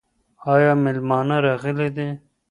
[0.53, 2.07] ایا مېلمانه راغلي دي؟